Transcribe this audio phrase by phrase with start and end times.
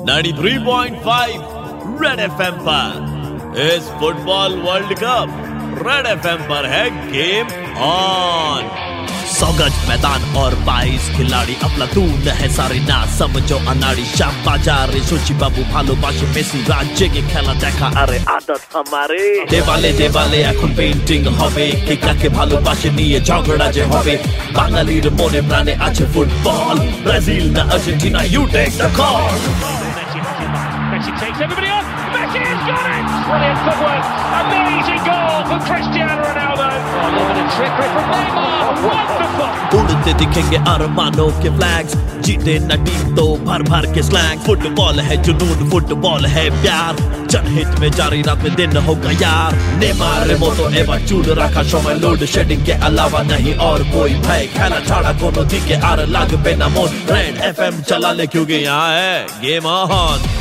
[0.00, 7.46] 93.5 red FM पर इस football world cup Red FM पर है गेम
[7.84, 8.62] ऑन
[9.30, 14.90] सौ गज मैदान और बाईस खिलाड़ी अपना तून है सारे ना समझो अनाड़ी श्याम बाजार
[15.08, 19.22] सुची बाबू ভালোবাসে মেসি রাজ্যে খেলা দেখা আরে আদত আমারে
[19.52, 24.14] দেওয়ালে দেওয়ালে এখন পেন্টিং হবে কে কাকে ভালোবাসে নিয়ে ঝগড়া যে হবে
[24.56, 29.40] বাঙালির মনে প্রাণে আছে ফুটবল ব্রাজিল না Argentina you take the call
[31.01, 31.83] Messi takes everybody on.
[32.13, 33.05] Messi has got it!
[33.25, 34.05] Brilliant footwork.
[34.41, 36.67] Amazing goal for Cristiano Ronaldo.
[36.69, 37.25] Oh,
[37.77, 38.61] from Neymar.
[38.85, 39.61] Wonderful.
[39.71, 41.95] उड़ते दिखेंगे अरमानों के फ्लैग्स
[42.25, 46.95] जीते टीम तो भर भर के स्लैंग फुटबॉल है जुनून फुटबॉल है प्यार
[47.31, 52.25] जनहित में जारी रात में दिन होगा यार नेमार मोतो एवं चूल रखा समय लोड
[52.35, 56.67] शेडिंग के अलावा नहीं और कोई भय खेला छाड़ा कोनो दिखे आर लाग पे ना
[56.75, 60.40] मोन रेड एफएम चला ले क्योंकि यहाँ है गेम ऑन